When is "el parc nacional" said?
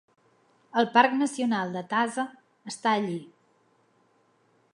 0.81-1.75